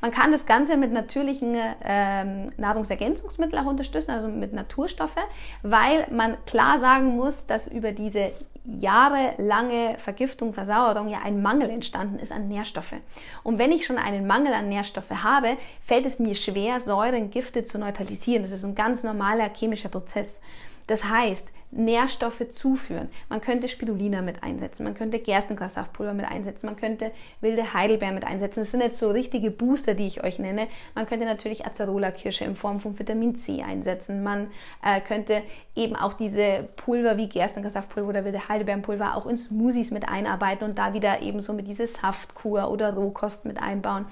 Man 0.00 0.12
kann 0.12 0.32
das 0.32 0.46
Ganze 0.46 0.76
mit 0.76 0.92
natürlichen 0.92 1.56
ähm, 1.82 2.46
Nahrungsergänzungsmitteln 2.56 3.62
auch 3.62 3.68
unterstützen, 3.68 4.12
also 4.12 4.28
mit 4.28 4.52
Naturstoffe, 4.52 5.16
weil 5.62 6.06
man 6.10 6.36
klar 6.46 6.78
sagen 6.78 7.16
muss, 7.16 7.46
dass 7.46 7.66
über 7.66 7.92
diese 7.92 8.32
jahrelange 8.64 9.96
Vergiftung, 9.98 10.54
Versauerung 10.54 11.08
ja 11.08 11.18
ein 11.22 11.42
Mangel 11.42 11.68
entstanden 11.68 12.18
ist 12.18 12.32
an 12.32 12.48
Nährstoffe. 12.48 12.94
Und 13.42 13.58
wenn 13.58 13.72
ich 13.72 13.84
schon 13.84 13.98
einen 13.98 14.26
Mangel 14.26 14.54
an 14.54 14.68
Nährstoffe 14.68 15.10
habe, 15.10 15.58
fällt 15.82 16.06
es 16.06 16.18
mir 16.18 16.34
schwer, 16.34 16.80
Säuren, 16.80 17.30
Gifte 17.30 17.64
zu 17.64 17.78
neutralisieren. 17.78 18.44
Das 18.44 18.52
ist 18.52 18.64
ein 18.64 18.76
ganz 18.76 19.02
normaler 19.02 19.50
chemischer 19.52 19.90
Prozess. 19.90 20.40
Das 20.86 21.04
heißt, 21.04 21.50
Nährstoffe 21.70 22.48
zuführen. 22.50 23.08
Man 23.28 23.40
könnte 23.40 23.68
Spirulina 23.68 24.22
mit 24.22 24.42
einsetzen, 24.42 24.84
man 24.84 24.94
könnte 24.94 25.18
Gerstengrassaftpulver 25.18 26.14
mit 26.14 26.26
einsetzen, 26.26 26.66
man 26.66 26.76
könnte 26.76 27.10
wilde 27.40 27.74
Heidelbeeren 27.74 28.14
mit 28.14 28.24
einsetzen. 28.24 28.60
Das 28.60 28.70
sind 28.70 28.80
jetzt 28.80 28.98
so 28.98 29.10
richtige 29.10 29.50
Booster, 29.50 29.94
die 29.94 30.06
ich 30.06 30.22
euch 30.22 30.38
nenne. 30.38 30.68
Man 30.94 31.06
könnte 31.06 31.26
natürlich 31.26 31.66
Acerola-Kirsche 31.66 32.44
in 32.44 32.56
Form 32.56 32.80
von 32.80 32.98
Vitamin 32.98 33.36
C 33.36 33.62
einsetzen. 33.62 34.22
Man 34.22 34.48
äh, 34.84 35.00
könnte 35.00 35.42
eben 35.74 35.96
auch 35.96 36.14
diese 36.14 36.68
Pulver 36.76 37.16
wie 37.16 37.28
Gerstengrassaftpulver 37.28 38.08
oder 38.08 38.24
wilde 38.24 38.48
Heidelbeerenpulver 38.48 39.16
auch 39.16 39.26
in 39.26 39.36
Smoothies 39.36 39.90
mit 39.90 40.08
einarbeiten 40.08 40.64
und 40.68 40.78
da 40.78 40.92
wieder 40.94 41.20
eben 41.22 41.40
so 41.40 41.52
mit 41.52 41.66
diese 41.66 41.86
Saftkur 41.86 42.70
oder 42.70 42.94
Rohkost 42.94 43.44
mit 43.44 43.60
einbauen. 43.60 44.06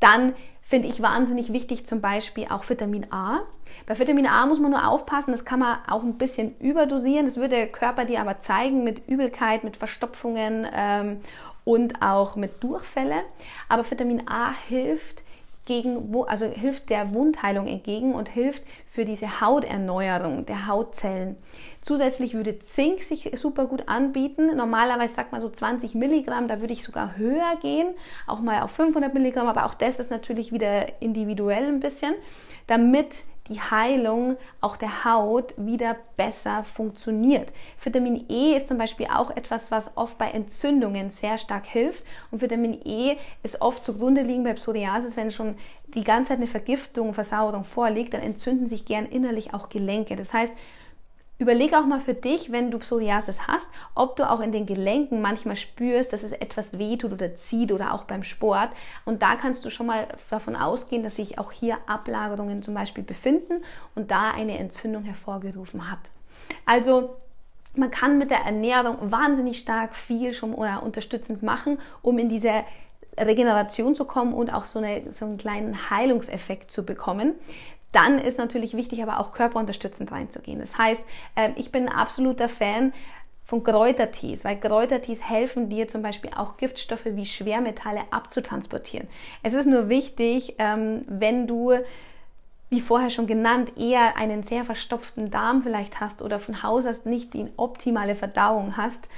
Dann 0.00 0.34
finde 0.62 0.88
ich 0.88 1.00
wahnsinnig 1.00 1.52
wichtig 1.52 1.86
zum 1.86 2.00
Beispiel 2.00 2.46
auch 2.50 2.68
Vitamin 2.68 3.10
A. 3.10 3.40
Bei 3.86 3.98
Vitamin 3.98 4.26
A 4.26 4.44
muss 4.46 4.60
man 4.60 4.70
nur 4.70 4.86
aufpassen, 4.86 5.32
das 5.32 5.44
kann 5.44 5.60
man 5.60 5.78
auch 5.88 6.02
ein 6.02 6.18
bisschen 6.18 6.56
überdosieren. 6.58 7.26
Das 7.26 7.36
würde 7.36 7.56
der 7.56 7.68
Körper 7.68 8.04
dir 8.04 8.20
aber 8.20 8.40
zeigen 8.40 8.84
mit 8.84 9.08
Übelkeit, 9.08 9.64
mit 9.64 9.76
Verstopfungen 9.76 10.66
ähm, 10.72 11.20
und 11.64 12.02
auch 12.02 12.36
mit 12.36 12.62
Durchfälle. 12.62 13.22
Aber 13.68 13.90
Vitamin 13.90 14.28
A 14.28 14.52
hilft 14.52 15.22
gegen, 15.68 16.16
also 16.26 16.46
hilft 16.46 16.88
der 16.88 17.12
Wundheilung 17.14 17.68
entgegen 17.68 18.14
und 18.14 18.28
hilft 18.28 18.64
für 18.90 19.04
diese 19.04 19.40
Hauterneuerung 19.40 20.46
der 20.46 20.66
Hautzellen. 20.66 21.36
Zusätzlich 21.82 22.34
würde 22.34 22.58
Zink 22.58 23.02
sich 23.02 23.30
super 23.34 23.66
gut 23.66 23.86
anbieten. 23.86 24.56
Normalerweise 24.56 25.14
sagt 25.14 25.30
man 25.30 25.42
so 25.42 25.50
20 25.50 25.94
Milligramm, 25.94 26.48
da 26.48 26.60
würde 26.60 26.72
ich 26.72 26.82
sogar 26.82 27.16
höher 27.16 27.56
gehen, 27.60 27.88
auch 28.26 28.40
mal 28.40 28.62
auf 28.62 28.72
500 28.72 29.12
Milligramm, 29.12 29.46
aber 29.46 29.66
auch 29.66 29.74
das 29.74 30.00
ist 30.00 30.10
natürlich 30.10 30.52
wieder 30.52 31.00
individuell 31.02 31.66
ein 31.68 31.80
bisschen, 31.80 32.14
damit 32.66 33.08
die 33.48 33.60
Heilung 33.60 34.36
auch 34.60 34.76
der 34.76 35.04
Haut 35.04 35.54
wieder 35.56 35.96
besser 36.16 36.64
funktioniert. 36.64 37.52
Vitamin 37.82 38.24
E 38.28 38.56
ist 38.56 38.68
zum 38.68 38.78
Beispiel 38.78 39.06
auch 39.06 39.30
etwas, 39.30 39.70
was 39.70 39.96
oft 39.96 40.18
bei 40.18 40.30
Entzündungen 40.30 41.10
sehr 41.10 41.38
stark 41.38 41.66
hilft. 41.66 42.04
Und 42.30 42.42
Vitamin 42.42 42.80
E 42.84 43.16
ist 43.42 43.60
oft 43.60 43.84
zugrunde 43.84 44.22
liegen 44.22 44.44
bei 44.44 44.54
Psoriasis, 44.54 45.16
wenn 45.16 45.30
schon 45.30 45.56
die 45.94 46.04
ganze 46.04 46.28
Zeit 46.28 46.38
eine 46.38 46.46
Vergiftung, 46.46 47.14
Versauerung 47.14 47.64
vorliegt, 47.64 48.14
dann 48.14 48.20
entzünden 48.20 48.68
sich 48.68 48.84
gern 48.84 49.06
innerlich 49.06 49.54
auch 49.54 49.68
Gelenke. 49.68 50.16
Das 50.16 50.34
heißt, 50.34 50.52
Überleg 51.40 51.72
auch 51.74 51.86
mal 51.86 52.00
für 52.00 52.14
dich, 52.14 52.50
wenn 52.50 52.72
du 52.72 52.78
Psoriasis 52.78 53.46
hast, 53.46 53.68
ob 53.94 54.16
du 54.16 54.28
auch 54.28 54.40
in 54.40 54.50
den 54.50 54.66
Gelenken 54.66 55.20
manchmal 55.20 55.54
spürst, 55.54 56.12
dass 56.12 56.24
es 56.24 56.32
etwas 56.32 56.78
wehtut 56.78 57.12
oder 57.12 57.36
zieht 57.36 57.70
oder 57.70 57.94
auch 57.94 58.04
beim 58.04 58.24
Sport. 58.24 58.70
Und 59.04 59.22
da 59.22 59.36
kannst 59.36 59.64
du 59.64 59.70
schon 59.70 59.86
mal 59.86 60.08
davon 60.30 60.56
ausgehen, 60.56 61.04
dass 61.04 61.14
sich 61.14 61.38
auch 61.38 61.52
hier 61.52 61.78
Ablagerungen 61.86 62.64
zum 62.64 62.74
Beispiel 62.74 63.04
befinden 63.04 63.62
und 63.94 64.10
da 64.10 64.32
eine 64.32 64.58
Entzündung 64.58 65.04
hervorgerufen 65.04 65.88
hat. 65.88 66.10
Also 66.66 67.16
man 67.76 67.92
kann 67.92 68.18
mit 68.18 68.32
der 68.32 68.40
Ernährung 68.40 68.96
wahnsinnig 69.12 69.60
stark 69.60 69.94
viel 69.94 70.32
schon 70.32 70.54
unterstützend 70.54 71.44
machen, 71.44 71.78
um 72.02 72.18
in 72.18 72.28
diese 72.28 72.64
Regeneration 73.16 73.94
zu 73.94 74.04
kommen 74.04 74.32
und 74.32 74.52
auch 74.52 74.66
so, 74.66 74.80
eine, 74.80 75.12
so 75.12 75.24
einen 75.24 75.38
kleinen 75.38 75.90
Heilungseffekt 75.90 76.70
zu 76.70 76.84
bekommen 76.84 77.34
dann 77.92 78.18
ist 78.18 78.38
natürlich 78.38 78.74
wichtig, 78.74 79.02
aber 79.02 79.20
auch 79.20 79.32
körperunterstützend 79.32 80.12
reinzugehen. 80.12 80.60
Das 80.60 80.76
heißt, 80.76 81.04
ähm, 81.36 81.52
ich 81.56 81.72
bin 81.72 81.88
ein 81.88 81.94
absoluter 81.94 82.48
Fan 82.48 82.92
von 83.44 83.64
Kräutertees, 83.64 84.44
weil 84.44 84.60
Kräutertees 84.60 85.26
helfen 85.26 85.70
dir 85.70 85.88
zum 85.88 86.02
Beispiel 86.02 86.30
auch 86.36 86.58
Giftstoffe 86.58 87.06
wie 87.06 87.24
Schwermetalle 87.24 88.02
abzutransportieren. 88.10 89.08
Es 89.42 89.54
ist 89.54 89.66
nur 89.66 89.88
wichtig, 89.88 90.56
ähm, 90.58 91.06
wenn 91.08 91.46
du 91.46 91.72
wie 92.70 92.80
vorher 92.80 93.10
schon 93.10 93.26
genannt, 93.26 93.72
eher 93.78 94.16
einen 94.16 94.42
sehr 94.42 94.64
verstopften 94.64 95.30
Darm 95.30 95.62
vielleicht 95.62 96.00
hast 96.00 96.20
oder 96.20 96.38
von 96.38 96.62
Haus 96.62 96.86
aus 96.86 97.06
nicht 97.06 97.32
die 97.32 97.46
optimale 97.56 98.14
Verdauung 98.14 98.76
hast, 98.76 99.08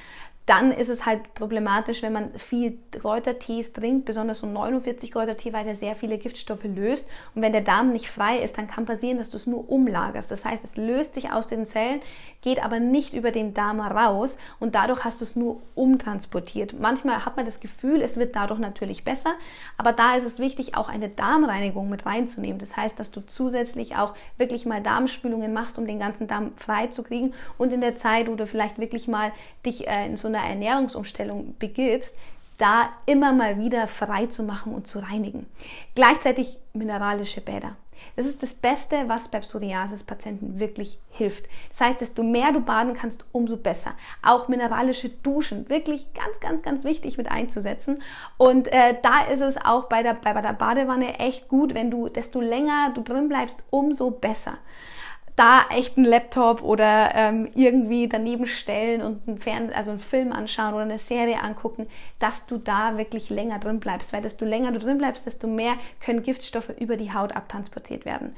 dann 0.46 0.72
ist 0.72 0.88
es 0.88 1.06
halt 1.06 1.34
problematisch, 1.34 2.02
wenn 2.02 2.12
man 2.12 2.32
viel 2.36 2.78
Kräutertees 2.90 3.72
trinkt, 3.72 4.04
besonders 4.04 4.40
so 4.40 4.46
49 4.48 5.12
Kräutertee, 5.12 5.52
weil 5.52 5.64
der 5.64 5.74
sehr 5.76 5.94
viele 5.94 6.18
Giftstoffe 6.18 6.64
löst. 6.64 7.08
Und 7.34 7.42
wenn 7.42 7.52
der 7.52 7.60
Darm 7.60 7.92
nicht 7.92 8.10
frei 8.10 8.38
ist, 8.38 8.58
dann 8.58 8.66
kann 8.66 8.84
passieren, 8.84 9.18
dass 9.18 9.30
du 9.30 9.36
es 9.36 9.46
nur 9.46 9.70
umlagerst. 9.70 10.30
Das 10.30 10.44
heißt, 10.44 10.64
es 10.64 10.76
löst 10.76 11.14
sich 11.14 11.30
aus 11.30 11.46
den 11.46 11.66
Zellen, 11.66 12.00
geht 12.42 12.64
aber 12.64 12.80
nicht 12.80 13.14
über 13.14 13.30
den 13.30 13.54
Darm 13.54 13.80
raus 13.80 14.38
und 14.58 14.74
dadurch 14.74 15.04
hast 15.04 15.20
du 15.20 15.24
es 15.24 15.36
nur 15.36 15.60
umtransportiert. 15.74 16.78
Manchmal 16.78 17.24
hat 17.24 17.36
man 17.36 17.44
das 17.44 17.60
Gefühl, 17.60 18.00
es 18.00 18.16
wird 18.16 18.34
dadurch 18.34 18.58
natürlich 18.58 19.04
besser, 19.04 19.34
aber 19.76 19.92
da 19.92 20.16
ist 20.16 20.24
es 20.24 20.38
wichtig, 20.38 20.74
auch 20.74 20.88
eine 20.88 21.10
Darmreinigung 21.10 21.88
mit 21.88 22.06
reinzunehmen. 22.06 22.58
Das 22.58 22.76
heißt, 22.76 22.98
dass 22.98 23.10
du 23.10 23.20
zusätzlich 23.20 23.96
auch 23.96 24.14
wirklich 24.36 24.66
mal 24.66 24.82
Darmspülungen 24.82 25.52
machst, 25.52 25.78
um 25.78 25.86
den 25.86 25.98
ganzen 25.98 26.26
Darm 26.26 26.52
frei 26.56 26.86
zu 26.88 27.02
kriegen 27.02 27.34
und 27.58 27.72
in 27.72 27.80
der 27.80 27.96
Zeit, 27.96 28.28
wo 28.28 28.34
du 28.34 28.46
vielleicht 28.46 28.78
wirklich 28.78 29.06
mal 29.06 29.32
dich 29.64 29.86
äh, 29.86 30.06
in 30.06 30.16
so 30.16 30.29
einer 30.34 30.48
Ernährungsumstellung 30.48 31.54
begibst, 31.58 32.16
da 32.58 32.90
immer 33.06 33.32
mal 33.32 33.58
wieder 33.58 33.86
frei 33.88 34.26
zu 34.26 34.42
machen 34.42 34.74
und 34.74 34.86
zu 34.86 34.98
reinigen. 34.98 35.46
Gleichzeitig 35.94 36.58
mineralische 36.72 37.40
Bäder. 37.40 37.76
Das 38.16 38.26
ist 38.26 38.42
das 38.42 38.54
Beste, 38.54 39.04
was 39.08 39.28
bei 39.28 39.40
Psoriasis-Patienten 39.40 40.58
wirklich 40.58 40.98
hilft. 41.10 41.44
Das 41.70 41.80
heißt, 41.80 42.00
desto 42.00 42.22
mehr 42.22 42.52
du 42.52 42.60
baden 42.60 42.94
kannst, 42.94 43.24
umso 43.32 43.56
besser. 43.56 43.92
Auch 44.22 44.48
mineralische 44.48 45.08
Duschen, 45.08 45.68
wirklich 45.68 46.06
ganz, 46.14 46.40
ganz, 46.40 46.62
ganz 46.62 46.84
wichtig 46.84 47.18
mit 47.18 47.30
einzusetzen. 47.30 48.02
Und 48.36 48.68
äh, 48.68 48.96
da 49.02 49.22
ist 49.22 49.40
es 49.40 49.56
auch 49.56 49.84
bei 49.84 50.02
der, 50.02 50.14
bei 50.14 50.32
der 50.32 50.52
Badewanne 50.52 51.18
echt 51.18 51.48
gut, 51.48 51.74
wenn 51.74 51.90
du, 51.90 52.08
desto 52.08 52.40
länger 52.40 52.90
du 52.94 53.02
drin 53.02 53.28
bleibst, 53.28 53.62
umso 53.70 54.10
besser 54.10 54.58
da 55.40 55.64
echt 55.70 55.96
einen 55.96 56.04
Laptop 56.04 56.62
oder 56.62 57.14
ähm, 57.14 57.48
irgendwie 57.54 58.08
daneben 58.08 58.46
stellen 58.46 59.00
und 59.00 59.26
einen, 59.26 59.38
Fern 59.38 59.70
also 59.72 59.90
einen 59.90 60.00
Film 60.00 60.32
anschauen 60.32 60.74
oder 60.74 60.82
eine 60.82 60.98
Serie 60.98 61.42
angucken, 61.42 61.88
dass 62.18 62.44
du 62.44 62.58
da 62.58 62.98
wirklich 62.98 63.30
länger 63.30 63.58
drin 63.58 63.80
bleibst. 63.80 64.12
Weil 64.12 64.20
desto 64.20 64.44
länger 64.44 64.72
du 64.72 64.78
drin 64.78 64.98
bleibst, 64.98 65.24
desto 65.24 65.46
mehr 65.46 65.76
können 66.04 66.22
Giftstoffe 66.22 66.68
über 66.78 66.98
die 66.98 67.14
Haut 67.14 67.34
abtransportiert 67.34 68.04
werden. 68.04 68.36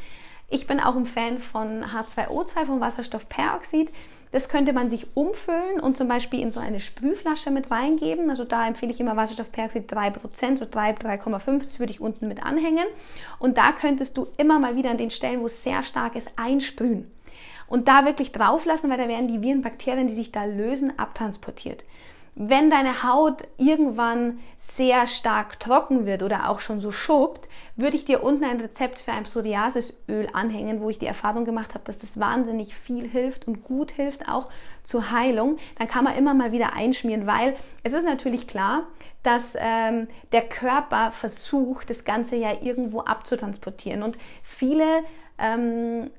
Ich 0.49 0.69
bin 0.69 0.79
auch 0.79 0.95
ein 0.95 1.07
Fan 1.07 1.39
von 1.39 1.85
H2O2, 1.85 2.67
von 2.67 2.81
Wasserstoffperoxid. 2.81 3.91
Das 4.33 4.49
könnte 4.49 4.73
man 4.73 4.89
sich 4.89 5.07
umfüllen 5.15 5.79
und 5.79 5.99
zum 5.99 6.09
Beispiel 6.09 6.41
in 6.41 6.53
so 6.53 6.59
eine 6.59 6.81
Sprühflasche 6.81 7.51
mit 7.51 7.71
reingeben. 7.71 8.31
Also 8.31 8.45
da 8.45 8.67
empfehle 8.67 8.91
ich 8.91 8.99
immer 8.99 9.15
Wasserstoffperoxid 9.15 9.93
3%, 9.93 10.59
so 10.59 10.67
3, 10.69 10.93
3,5, 10.93 11.59
das 11.59 11.79
würde 11.79 11.93
ich 11.93 12.01
unten 12.01 12.29
mit 12.29 12.43
anhängen. 12.43 12.87
Und 13.39 13.59
da 13.59 13.73
könntest 13.73 14.17
du 14.17 14.27
immer 14.39 14.59
mal 14.59 14.75
wieder 14.75 14.91
an 14.91 14.97
den 14.97 15.11
Stellen, 15.11 15.43
wo 15.43 15.47
es 15.47 15.63
sehr 15.63 15.83
stark 15.83 16.17
ist, 16.17 16.31
einsprühen. 16.37 17.11
Und 17.69 17.89
da 17.89 18.07
wirklich 18.07 18.33
drauf 18.33 18.65
lassen, 18.65 18.91
weil 18.91 18.99
da 18.99 19.07
werden 19.07 19.29
die 19.29 19.43
Viren, 19.43 19.63
Bakterien, 19.63 20.09
die 20.09 20.15
sich 20.15 20.33
da 20.33 20.45
lösen, 20.45 20.99
abtransportiert. 20.99 21.85
Wenn 22.35 22.71
deine 22.71 23.03
Haut 23.03 23.43
irgendwann 23.59 24.39
sehr 24.59 25.07
stark 25.07 25.61
trocken 25.61 26.07
wird 26.07 26.23
oder 26.23 26.49
auch 26.49 26.61
schon 26.61 26.81
so 26.81 26.91
schuppt, 26.91 27.47
würde 27.77 27.97
ich 27.97 28.07
dir 28.07 28.23
unten 28.23 28.45
ein 28.45 28.61
Rezept 28.61 29.01
für 29.01 29.13
ein 29.13 29.25
Psoriasisöl 29.25 30.29
anhängen, 30.33 30.81
wo 30.81 30.89
ich 30.89 30.99
die 30.99 31.07
Erfahrung 31.07 31.45
gemacht 31.45 31.75
habe, 31.75 31.85
dass 31.85 31.99
das 31.99 32.19
wahnsinnig 32.19 32.75
viel 32.75 33.07
hilft 33.07 33.47
und 33.47 33.65
gut 33.65 33.91
hilft 33.91 34.29
auch 34.29 34.49
zur 34.83 35.11
Heilung. 35.11 35.59
Dann 35.77 35.89
kann 35.89 36.05
man 36.05 36.17
immer 36.17 36.33
mal 36.33 36.53
wieder 36.53 36.73
einschmieren, 36.73 37.27
weil 37.27 37.55
es 37.83 37.93
ist 37.93 38.07
natürlich 38.07 38.47
klar, 38.47 38.85
dass 39.23 39.55
ähm, 39.59 40.09
der 40.33 40.43
Körper 40.49 41.13
versucht, 41.13 41.91
das 41.91 42.05
Ganze 42.05 42.37
ja 42.37 42.53
irgendwo 42.63 43.01
abzutransportieren. 43.01 44.03
Und 44.03 44.17
viele 44.43 45.03
ähm, 45.39 46.11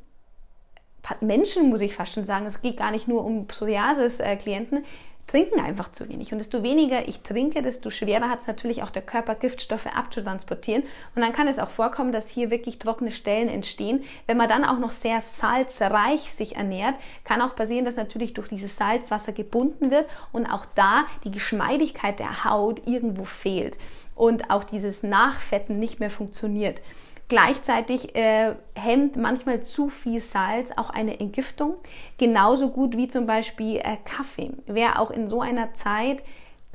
Menschen, 1.21 1.69
muss 1.69 1.81
ich 1.81 1.95
fast 1.95 2.13
schon 2.13 2.25
sagen, 2.25 2.45
es 2.45 2.61
geht 2.61 2.77
gar 2.77 2.91
nicht 2.91 3.07
nur 3.07 3.25
um 3.25 3.47
Psoriasis-Klienten, 3.47 4.85
trinken 5.27 5.59
einfach 5.59 5.91
zu 5.91 6.09
wenig. 6.09 6.31
Und 6.31 6.39
desto 6.39 6.63
weniger 6.63 7.07
ich 7.07 7.21
trinke, 7.21 7.61
desto 7.61 7.89
schwerer 7.89 8.29
hat 8.29 8.41
es 8.41 8.47
natürlich 8.47 8.83
auch 8.83 8.89
der 8.89 9.01
Körper, 9.01 9.35
Giftstoffe 9.35 9.87
abzutransportieren. 9.87 10.83
Und 11.15 11.21
dann 11.21 11.33
kann 11.33 11.47
es 11.47 11.59
auch 11.59 11.69
vorkommen, 11.69 12.11
dass 12.11 12.29
hier 12.29 12.51
wirklich 12.51 12.77
trockene 12.77 13.11
Stellen 13.11 13.49
entstehen. 13.49 14.03
Wenn 14.27 14.37
man 14.37 14.49
dann 14.49 14.65
auch 14.65 14.79
noch 14.79 14.91
sehr 14.91 15.21
salzreich 15.21 16.33
sich 16.33 16.55
ernährt, 16.55 16.95
kann 17.23 17.41
auch 17.41 17.55
passieren, 17.55 17.85
dass 17.85 17.95
natürlich 17.95 18.33
durch 18.33 18.49
dieses 18.49 18.75
Salzwasser 18.75 19.31
gebunden 19.31 19.91
wird 19.91 20.07
und 20.31 20.45
auch 20.45 20.65
da 20.75 21.05
die 21.23 21.31
Geschmeidigkeit 21.31 22.19
der 22.19 22.43
Haut 22.43 22.85
irgendwo 22.85 23.23
fehlt 23.23 23.77
und 24.15 24.51
auch 24.51 24.63
dieses 24.63 25.03
Nachfetten 25.03 25.79
nicht 25.79 25.99
mehr 25.99 26.11
funktioniert. 26.11 26.81
Gleichzeitig 27.29 28.15
äh, 28.15 28.55
hemmt 28.75 29.15
manchmal 29.15 29.63
zu 29.63 29.89
viel 29.89 30.19
Salz 30.19 30.71
auch 30.75 30.89
eine 30.89 31.19
Entgiftung, 31.19 31.75
genauso 32.17 32.69
gut 32.69 32.95
wie 32.97 33.07
zum 33.07 33.25
Beispiel 33.25 33.77
äh, 33.77 33.97
Kaffee. 34.05 34.51
Wer 34.67 34.99
auch 34.99 35.09
in 35.09 35.29
so 35.29 35.41
einer 35.41 35.73
Zeit 35.73 36.21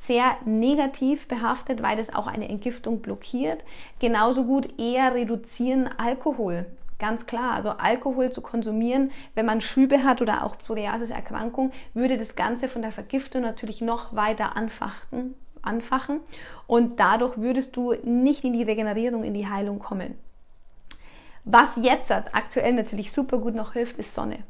sehr 0.02 0.36
negativ 0.44 1.28
behaftet, 1.28 1.82
weil 1.82 1.96
das 1.96 2.14
auch 2.14 2.26
eine 2.26 2.48
Entgiftung 2.48 3.00
blockiert. 3.00 3.64
Genauso 3.98 4.44
gut 4.44 4.78
eher 4.80 5.14
reduzieren 5.14 5.88
Alkohol. 5.98 6.66
Ganz 6.98 7.26
klar, 7.26 7.52
also 7.52 7.70
Alkohol 7.70 8.30
zu 8.32 8.40
konsumieren, 8.40 9.12
wenn 9.34 9.46
man 9.46 9.60
Schübe 9.60 10.02
hat 10.02 10.20
oder 10.20 10.44
auch 10.44 10.58
Psoriasis-Erkrankung, 10.58 11.70
würde 11.94 12.18
das 12.18 12.34
Ganze 12.34 12.66
von 12.66 12.82
der 12.82 12.90
Vergiftung 12.90 13.42
natürlich 13.42 13.80
noch 13.80 14.16
weiter 14.16 14.56
anfachen, 14.56 15.36
anfachen 15.62 16.20
und 16.66 16.98
dadurch 16.98 17.38
würdest 17.38 17.76
du 17.76 17.94
nicht 18.02 18.42
in 18.42 18.52
die 18.52 18.64
Regenerierung, 18.64 19.22
in 19.22 19.34
die 19.34 19.48
Heilung 19.48 19.78
kommen. 19.78 20.18
Was 21.50 21.76
jetzt 21.76 22.12
aktuell 22.12 22.74
natürlich 22.74 23.10
super 23.10 23.38
gut 23.38 23.54
noch 23.54 23.72
hilft, 23.72 23.98
ist 23.98 24.14
Sonne. 24.14 24.40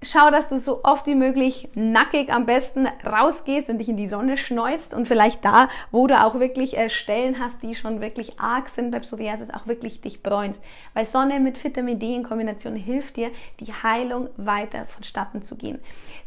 Schau, 0.00 0.30
dass 0.30 0.48
du 0.48 0.58
so 0.58 0.84
oft 0.84 1.06
wie 1.06 1.16
möglich 1.16 1.68
nackig 1.74 2.32
am 2.32 2.46
besten 2.46 2.86
rausgehst 3.04 3.68
und 3.68 3.78
dich 3.78 3.88
in 3.88 3.96
die 3.96 4.06
Sonne 4.06 4.36
schneust 4.36 4.94
und 4.94 5.08
vielleicht 5.08 5.44
da, 5.44 5.68
wo 5.90 6.06
du 6.06 6.20
auch 6.20 6.38
wirklich 6.38 6.76
äh, 6.76 6.88
Stellen 6.88 7.40
hast, 7.40 7.64
die 7.64 7.74
schon 7.74 8.00
wirklich 8.00 8.38
arg 8.38 8.68
sind 8.68 8.92
bei 8.92 9.00
Psoriasis, 9.00 9.50
auch 9.50 9.66
wirklich 9.66 10.00
dich 10.00 10.22
bräunst. 10.22 10.62
Weil 10.94 11.06
Sonne 11.06 11.40
mit 11.40 11.62
Vitamin 11.62 11.98
D 11.98 12.14
in 12.14 12.22
Kombination 12.22 12.76
hilft 12.76 13.16
dir, 13.16 13.32
die 13.58 13.72
Heilung 13.72 14.28
weiter 14.36 14.86
vonstatten 14.86 15.42
zu 15.42 15.56
gehen. 15.56 15.80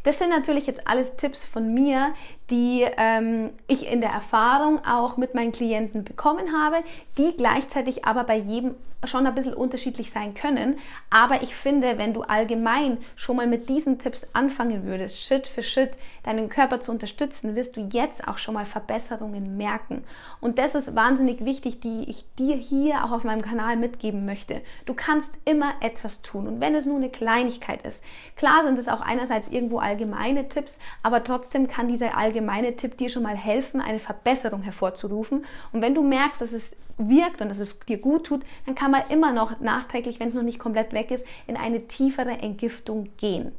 Das 0.04 0.18
sind 0.18 0.30
natürlich 0.30 0.66
jetzt 0.66 0.86
alles 0.86 1.16
Tipps 1.16 1.46
von 1.46 1.72
mir, 1.72 2.14
die 2.50 2.86
ähm, 2.98 3.50
ich 3.68 3.90
in 3.90 4.02
der 4.02 4.10
Erfahrung 4.10 4.84
auch 4.84 5.16
mit 5.16 5.34
meinen 5.34 5.52
Klienten 5.52 6.04
bekommen 6.04 6.52
habe, 6.52 6.76
die 7.16 7.34
gleichzeitig 7.36 8.04
aber 8.04 8.24
bei 8.24 8.36
jedem 8.36 8.74
schon 9.04 9.26
ein 9.26 9.34
bisschen 9.34 9.54
unterschiedlich 9.54 10.10
sein 10.10 10.34
können. 10.34 10.78
Aber 11.10 11.42
ich 11.42 11.54
finde, 11.54 11.98
wenn 11.98 12.14
du 12.14 12.22
allgemein 12.22 12.98
schon 13.14 13.36
mal 13.36 13.46
mit 13.46 13.68
diesen 13.68 13.98
Tipps 13.98 14.26
anfangen 14.32 14.84
würdest, 14.84 15.22
Schritt 15.22 15.46
für 15.46 15.62
Schritt 15.62 15.92
deinen 16.24 16.48
Körper 16.48 16.80
zu 16.80 16.90
unterstützen, 16.90 17.54
wirst 17.54 17.76
du 17.76 17.88
jetzt 17.92 18.26
auch 18.26 18.38
schon 18.38 18.54
mal 18.54 18.64
Verbesserungen 18.64 19.56
merken. 19.56 20.04
Und 20.40 20.58
das 20.58 20.74
ist 20.74 20.96
wahnsinnig 20.96 21.44
wichtig, 21.44 21.80
die 21.80 22.08
ich 22.08 22.24
dir 22.38 22.56
hier 22.56 23.04
auch 23.04 23.12
auf 23.12 23.24
meinem 23.24 23.42
Kanal 23.42 23.76
mitgeben 23.76 24.24
möchte. 24.24 24.62
Du 24.86 24.94
kannst 24.94 25.32
immer 25.44 25.74
etwas 25.80 26.22
tun. 26.22 26.48
Und 26.48 26.60
wenn 26.60 26.74
es 26.74 26.86
nur 26.86 26.96
eine 26.96 27.10
Kleinigkeit 27.10 27.82
ist, 27.82 28.02
klar 28.34 28.64
sind 28.64 28.78
es 28.78 28.88
auch 28.88 29.00
einerseits 29.00 29.48
irgendwo 29.48 29.78
allgemeine 29.78 30.48
Tipps, 30.48 30.78
aber 31.02 31.22
trotzdem 31.22 31.68
kann 31.68 31.88
dieser 31.88 32.16
allgemeine 32.16 32.76
Tipp 32.76 32.96
dir 32.96 33.10
schon 33.10 33.22
mal 33.22 33.36
helfen, 33.36 33.80
eine 33.80 33.98
Verbesserung 33.98 34.62
hervorzurufen. 34.62 35.44
Und 35.72 35.82
wenn 35.82 35.94
du 35.94 36.02
merkst, 36.02 36.40
dass 36.40 36.52
es 36.52 36.76
wirkt 36.98 37.40
und 37.40 37.48
dass 37.48 37.58
es 37.58 37.78
dir 37.80 37.98
gut 37.98 38.26
tut, 38.26 38.42
dann 38.64 38.74
kann 38.74 38.90
man 38.90 39.02
immer 39.08 39.32
noch 39.32 39.60
nachträglich, 39.60 40.20
wenn 40.20 40.28
es 40.28 40.34
noch 40.34 40.42
nicht 40.42 40.58
komplett 40.58 40.92
weg 40.92 41.10
ist, 41.10 41.26
in 41.46 41.56
eine 41.56 41.86
tiefere 41.86 42.38
Entgiftung 42.38 43.08
gehen. 43.18 43.52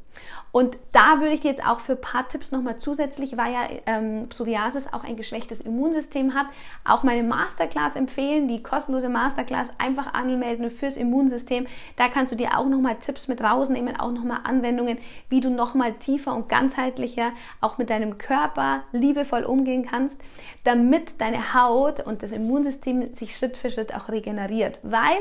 Und 0.51 0.77
da 0.91 1.19
würde 1.19 1.33
ich 1.33 1.41
dir 1.41 1.51
jetzt 1.51 1.65
auch 1.65 1.81
für 1.81 1.93
ein 1.93 2.01
paar 2.01 2.27
Tipps 2.27 2.51
nochmal 2.51 2.77
zusätzlich, 2.77 3.37
weil 3.37 3.53
ja 3.53 3.67
ähm, 3.85 4.27
Psoriasis 4.29 4.91
auch 4.91 5.03
ein 5.03 5.15
geschwächtes 5.15 5.61
Immunsystem 5.61 6.33
hat, 6.33 6.47
auch 6.83 7.03
meine 7.03 7.21
Masterclass 7.21 7.95
empfehlen, 7.95 8.47
die 8.47 8.63
kostenlose 8.63 9.09
Masterclass 9.09 9.69
einfach 9.77 10.13
anmelden 10.13 10.71
fürs 10.71 10.97
Immunsystem. 10.97 11.67
Da 11.95 12.07
kannst 12.07 12.31
du 12.31 12.35
dir 12.35 12.57
auch 12.57 12.65
nochmal 12.65 12.95
Tipps 12.95 13.27
mit 13.27 13.41
rausnehmen, 13.41 13.99
auch 13.99 14.11
nochmal 14.11 14.39
Anwendungen, 14.45 14.97
wie 15.29 15.41
du 15.41 15.49
nochmal 15.49 15.93
tiefer 15.93 16.35
und 16.35 16.49
ganzheitlicher 16.49 17.31
auch 17.61 17.77
mit 17.77 17.89
deinem 17.89 18.17
Körper 18.17 18.83
liebevoll 18.91 19.43
umgehen 19.43 19.85
kannst, 19.85 20.19
damit 20.63 21.19
deine 21.21 21.53
Haut 21.53 21.99
und 21.99 22.23
das 22.23 22.31
Immunsystem 22.31 23.13
sich 23.13 23.35
Schritt 23.37 23.57
für 23.57 23.69
Schritt 23.69 23.93
auch 23.93 24.09
regeneriert. 24.09 24.79
Weil 24.81 25.17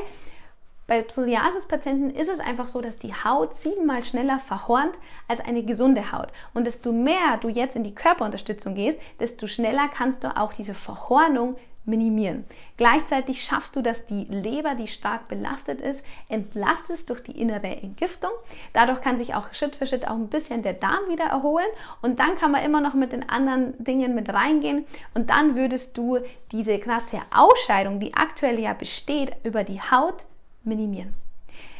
bei 0.87 1.01
Psoriasis-Patienten 1.01 2.11
ist 2.11 2.29
es 2.29 2.39
einfach 2.39 2.69
so, 2.69 2.79
dass 2.79 2.97
die 2.97 3.13
Haut 3.13 3.55
siebenmal 3.55 4.05
schneller 4.05 4.39
verhornt 4.39 4.97
als 5.27 5.41
eine 5.41 5.63
gesunde 5.63 6.13
Haut. 6.13 6.29
Und 6.53 6.65
desto 6.65 6.93
mehr 6.93 7.37
du 7.41 7.49
jetzt 7.49 7.75
in 7.75 7.83
die 7.83 7.93
Körperunterstützung 7.93 8.73
gehst, 8.73 8.97
desto 9.19 9.47
schneller 9.47 9.89
kannst 9.89 10.23
du 10.23 10.35
auch 10.35 10.53
diese 10.53 10.73
Verhornung 10.73 11.57
minimieren. 11.87 12.45
Gleichzeitig 12.75 13.43
schaffst 13.43 13.75
du, 13.75 13.81
dass 13.81 14.05
die 14.05 14.25
Leber, 14.25 14.75
die 14.75 14.87
stark 14.87 15.27
belastet 15.27 15.81
ist, 15.81 16.05
entlastest 16.29 17.09
durch 17.09 17.23
die 17.23 17.39
innere 17.39 17.67
Entgiftung. 17.67 18.31
Dadurch 18.73 19.01
kann 19.01 19.17
sich 19.17 19.35
auch 19.35 19.53
Schritt 19.53 19.75
für 19.75 19.87
Schritt 19.87 20.07
auch 20.07 20.15
ein 20.15 20.27
bisschen 20.27 20.63
der 20.63 20.73
Darm 20.73 21.09
wieder 21.09 21.25
erholen 21.25 21.67
und 22.01 22.19
dann 22.19 22.37
kann 22.37 22.51
man 22.51 22.63
immer 22.63 22.81
noch 22.81 22.93
mit 22.93 23.13
den 23.13 23.27
anderen 23.27 23.73
Dingen 23.83 24.15
mit 24.15 24.31
reingehen 24.31 24.85
und 25.15 25.29
dann 25.29 25.55
würdest 25.55 25.97
du 25.97 26.19
diese 26.51 26.77
krasse 26.79 27.21
Ausscheidung, 27.33 27.99
die 27.99 28.13
aktuell 28.13 28.59
ja 28.59 28.73
besteht, 28.73 29.33
über 29.43 29.63
die 29.63 29.81
Haut 29.81 30.25
minimieren. 30.67 31.13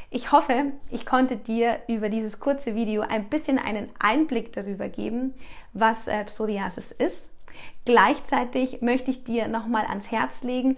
Ich 0.10 0.32
hoffe, 0.32 0.72
ich 0.90 1.06
konnte 1.06 1.36
dir 1.36 1.80
über 1.88 2.08
dieses 2.10 2.40
kurze 2.40 2.76
Video 2.76 3.02
ein 3.02 3.30
bisschen 3.30 3.60
einen 3.60 3.90
Einblick 4.00 4.54
darüber 4.54 4.88
geben, 4.88 5.34
was 5.74 6.08
äh, 6.08 6.24
Psoriasis 6.24 6.94
ist. 6.94 7.34
Gleichzeitig 7.84 8.82
möchte 8.82 9.12
ich 9.12 9.26
dir 9.26 9.48
nochmal 9.48 9.86
ans 9.86 10.12
Herz 10.12 10.44
legen, 10.44 10.78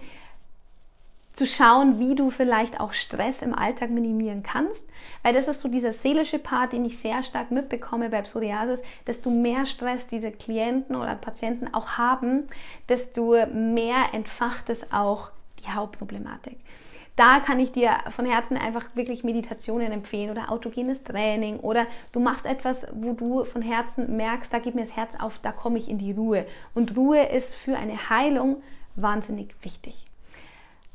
zu 1.32 1.46
schauen, 1.46 1.98
wie 2.00 2.16
du 2.16 2.30
vielleicht 2.30 2.80
auch 2.80 2.92
Stress 2.92 3.40
im 3.40 3.54
Alltag 3.54 3.90
minimieren 3.90 4.42
kannst, 4.42 4.84
weil 5.22 5.32
das 5.32 5.46
ist 5.48 5.60
so 5.60 5.68
dieser 5.68 5.92
seelische 5.92 6.38
Part, 6.38 6.72
den 6.72 6.84
ich 6.84 6.98
sehr 6.98 7.22
stark 7.22 7.50
mitbekomme 7.50 8.10
bei 8.10 8.22
Psoriasis, 8.22 8.82
desto 9.06 9.30
mehr 9.30 9.64
Stress 9.64 10.06
diese 10.08 10.32
Klienten 10.32 10.96
oder 10.96 11.14
Patienten 11.14 11.72
auch 11.72 11.90
haben, 11.90 12.48
desto 12.88 13.36
mehr 13.46 14.12
entfacht 14.12 14.68
es 14.70 14.92
auch 14.92 15.30
die 15.60 15.70
Hauptproblematik 15.70 16.58
da 17.20 17.40
kann 17.40 17.60
ich 17.60 17.70
dir 17.70 17.98
von 18.16 18.24
Herzen 18.24 18.56
einfach 18.56 18.86
wirklich 18.94 19.24
Meditationen 19.24 19.92
empfehlen 19.92 20.30
oder 20.30 20.50
autogenes 20.50 21.04
Training 21.04 21.58
oder 21.60 21.86
du 22.12 22.20
machst 22.20 22.46
etwas, 22.46 22.86
wo 22.92 23.12
du 23.12 23.44
von 23.44 23.60
Herzen 23.60 24.16
merkst, 24.16 24.50
da 24.50 24.58
geht 24.58 24.74
mir 24.74 24.80
das 24.80 24.96
Herz 24.96 25.16
auf, 25.20 25.38
da 25.38 25.52
komme 25.52 25.76
ich 25.76 25.90
in 25.90 25.98
die 25.98 26.12
Ruhe. 26.12 26.46
Und 26.74 26.96
Ruhe 26.96 27.22
ist 27.26 27.54
für 27.54 27.76
eine 27.76 28.08
Heilung 28.08 28.62
wahnsinnig 28.96 29.54
wichtig. 29.60 30.06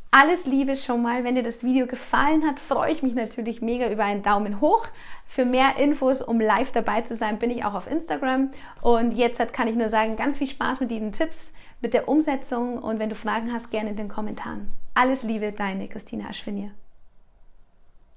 Alles 0.09 0.47
Liebe 0.47 0.75
schon 0.77 1.03
mal. 1.03 1.23
Wenn 1.25 1.35
dir 1.35 1.43
das 1.43 1.63
Video 1.63 1.85
gefallen 1.85 2.43
hat, 2.47 2.59
freue 2.59 2.91
ich 2.91 3.03
mich 3.03 3.13
natürlich 3.13 3.61
mega 3.61 3.91
über 3.91 4.05
einen 4.05 4.23
Daumen 4.23 4.61
hoch. 4.61 4.87
Für 5.27 5.45
mehr 5.45 5.77
Infos, 5.77 6.23
um 6.23 6.39
live 6.39 6.71
dabei 6.71 7.01
zu 7.01 7.17
sein, 7.17 7.37
bin 7.37 7.51
ich 7.51 7.65
auch 7.65 7.75
auf 7.75 7.91
Instagram. 7.91 8.49
Und 8.81 9.11
jetzt 9.11 9.53
kann 9.53 9.67
ich 9.67 9.75
nur 9.75 9.89
sagen, 9.89 10.15
ganz 10.15 10.37
viel 10.37 10.47
Spaß 10.47 10.79
mit 10.79 10.89
diesen 10.89 11.11
Tipps, 11.11 11.53
mit 11.85 11.93
der 11.93 12.09
Umsetzung 12.09 12.79
und 12.79 12.97
wenn 12.97 13.09
du 13.09 13.15
Fragen 13.15 13.53
hast, 13.53 13.69
gerne 13.69 13.91
in 13.91 13.95
den 13.95 14.07
Kommentaren. 14.07 14.71
Alles 14.95 15.21
Liebe, 15.21 15.51
deine 15.51 15.87
Christina 15.87 16.27
Aschwinier. 16.29 16.71